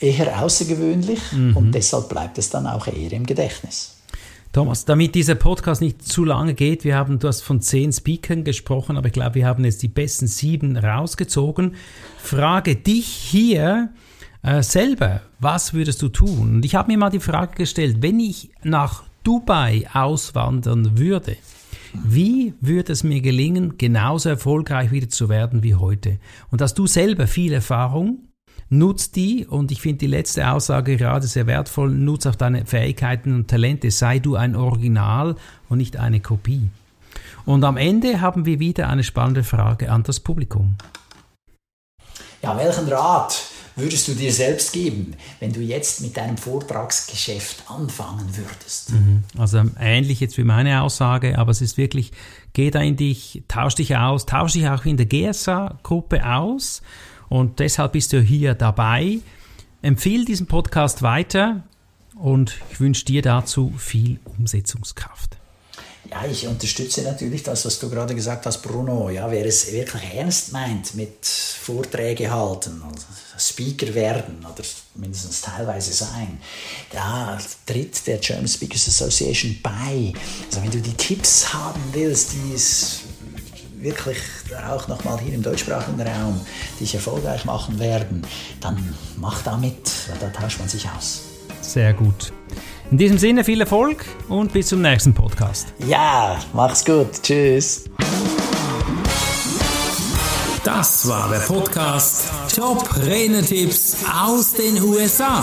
eher 0.00 0.42
außergewöhnlich 0.42 1.20
mhm. 1.32 1.54
und 1.54 1.72
deshalb 1.72 2.08
bleibt 2.08 2.38
es 2.38 2.48
dann 2.48 2.66
auch 2.66 2.86
eher 2.86 3.12
im 3.12 3.26
Gedächtnis. 3.26 3.96
Thomas, 4.54 4.86
damit 4.86 5.14
dieser 5.14 5.34
Podcast 5.34 5.82
nicht 5.82 6.02
zu 6.02 6.24
lange 6.24 6.54
geht, 6.54 6.84
wir 6.84 6.96
haben, 6.96 7.18
du 7.18 7.28
hast 7.28 7.42
von 7.42 7.60
zehn 7.60 7.92
Speakern 7.92 8.42
gesprochen, 8.42 8.96
aber 8.96 9.08
ich 9.08 9.12
glaube, 9.12 9.34
wir 9.34 9.46
haben 9.46 9.66
jetzt 9.66 9.82
die 9.82 9.88
besten 9.88 10.26
sieben 10.26 10.78
rausgezogen. 10.78 11.74
Frage 12.16 12.74
dich 12.76 13.06
hier 13.06 13.90
äh, 14.42 14.62
selber, 14.62 15.22
was 15.38 15.72
würdest 15.72 16.02
du 16.02 16.08
tun? 16.08 16.56
Und 16.56 16.64
ich 16.64 16.74
habe 16.74 16.90
mir 16.90 16.98
mal 16.98 17.10
die 17.10 17.20
Frage 17.20 17.54
gestellt, 17.54 17.98
wenn 18.00 18.20
ich 18.20 18.50
nach 18.62 19.04
Dubai 19.22 19.86
auswandern 19.92 20.98
würde, 20.98 21.36
wie 22.04 22.54
würde 22.60 22.92
es 22.92 23.04
mir 23.04 23.20
gelingen, 23.20 23.76
genauso 23.78 24.30
erfolgreich 24.30 24.90
wieder 24.90 25.08
zu 25.08 25.28
werden 25.28 25.62
wie 25.62 25.74
heute? 25.74 26.18
Und 26.50 26.62
hast 26.62 26.78
du 26.78 26.86
selber 26.86 27.26
viel 27.26 27.52
Erfahrung? 27.52 28.28
Nutz 28.70 29.10
die 29.10 29.46
und 29.46 29.70
ich 29.70 29.82
finde 29.82 29.98
die 29.98 30.06
letzte 30.06 30.50
Aussage 30.50 30.96
gerade 30.96 31.26
sehr 31.26 31.46
wertvoll. 31.46 31.90
Nutz 31.90 32.24
auch 32.24 32.34
deine 32.34 32.64
Fähigkeiten 32.64 33.34
und 33.34 33.48
Talente. 33.48 33.90
Sei 33.90 34.18
du 34.18 34.34
ein 34.34 34.56
Original 34.56 35.36
und 35.68 35.76
nicht 35.76 35.98
eine 35.98 36.20
Kopie. 36.20 36.70
Und 37.44 37.64
am 37.64 37.76
Ende 37.76 38.22
haben 38.22 38.46
wir 38.46 38.60
wieder 38.60 38.88
eine 38.88 39.04
spannende 39.04 39.44
Frage 39.44 39.92
an 39.92 40.04
das 40.04 40.20
Publikum. 40.20 40.76
Ja, 42.42 42.56
welchen 42.56 42.88
Rat 42.88 43.51
würdest 43.76 44.08
du 44.08 44.14
dir 44.14 44.32
selbst 44.32 44.72
geben, 44.72 45.14
wenn 45.40 45.52
du 45.52 45.60
jetzt 45.60 46.00
mit 46.00 46.16
deinem 46.16 46.36
Vortragsgeschäft 46.36 47.64
anfangen 47.68 48.36
würdest? 48.36 48.92
Mhm. 48.92 49.24
Also 49.38 49.62
ähnlich 49.78 50.20
jetzt 50.20 50.38
wie 50.38 50.44
meine 50.44 50.82
Aussage, 50.82 51.38
aber 51.38 51.50
es 51.50 51.60
ist 51.60 51.76
wirklich, 51.76 52.12
geh 52.52 52.70
da 52.70 52.80
in 52.80 52.96
dich, 52.96 53.42
tausch 53.48 53.74
dich 53.74 53.96
aus, 53.96 54.26
tausch 54.26 54.52
dich 54.52 54.68
auch 54.68 54.84
in 54.84 54.96
der 54.96 55.06
GSA-Gruppe 55.06 56.26
aus 56.26 56.82
und 57.28 57.58
deshalb 57.60 57.92
bist 57.92 58.12
du 58.12 58.20
hier 58.20 58.54
dabei. 58.54 59.18
Empfehle 59.80 60.24
diesen 60.24 60.46
Podcast 60.46 61.02
weiter 61.02 61.62
und 62.14 62.60
ich 62.70 62.80
wünsche 62.80 63.04
dir 63.04 63.22
dazu 63.22 63.72
viel 63.76 64.20
Umsetzungskraft. 64.38 65.41
Ja, 66.10 66.26
ich 66.26 66.46
unterstütze 66.46 67.02
natürlich 67.02 67.44
das, 67.44 67.64
was 67.64 67.78
du 67.78 67.88
gerade 67.88 68.14
gesagt 68.14 68.44
hast, 68.46 68.60
Bruno. 68.60 69.08
Ja, 69.08 69.30
wer 69.30 69.46
es 69.46 69.70
wirklich 69.72 70.02
ernst 70.14 70.52
meint 70.52 70.94
mit 70.94 71.24
Vorträge 71.24 72.30
halten, 72.30 72.82
also 72.82 73.06
Speaker 73.38 73.94
werden 73.94 74.38
oder 74.44 74.64
mindestens 74.96 75.40
teilweise 75.40 75.92
sein, 75.92 76.40
da 76.90 77.38
tritt 77.66 78.06
der 78.06 78.18
German 78.18 78.48
Speakers 78.48 78.88
Association 78.88 79.58
bei. 79.62 80.12
Also 80.46 80.62
wenn 80.62 80.70
du 80.70 80.80
die 80.80 80.94
Tipps 80.94 81.52
haben 81.52 81.80
willst, 81.92 82.32
die 82.32 82.54
es 82.54 83.00
wirklich 83.76 84.18
auch 84.70 84.88
nochmal 84.88 85.20
hier 85.20 85.34
im 85.34 85.42
deutschsprachigen 85.42 86.00
Raum 86.00 86.40
dich 86.80 86.94
erfolgreich 86.94 87.44
machen 87.44 87.78
werden, 87.78 88.26
dann 88.60 88.94
mach 89.16 89.42
da 89.42 89.56
mit, 89.56 89.90
da 90.20 90.28
tauscht 90.28 90.58
man 90.58 90.68
sich 90.68 90.88
aus. 90.88 91.22
Sehr 91.60 91.92
gut. 91.94 92.32
In 92.92 92.98
diesem 92.98 93.16
Sinne 93.16 93.42
viel 93.42 93.58
Erfolg 93.58 94.04
und 94.28 94.52
bis 94.52 94.66
zum 94.66 94.82
nächsten 94.82 95.14
Podcast. 95.14 95.72
Ja, 95.88 96.38
mach's 96.52 96.84
gut. 96.84 97.08
Tschüss. 97.22 97.84
Das 100.62 101.08
war 101.08 101.30
der 101.30 101.38
Podcast 101.38 102.30
Top 102.54 102.86
Renetipps 102.94 103.96
aus 104.22 104.52
den 104.52 104.82
USA. 104.82 105.42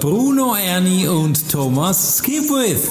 Bruno 0.00 0.54
Ernie 0.54 1.06
und 1.06 1.50
Thomas 1.50 2.16
Skipwith. 2.16 2.88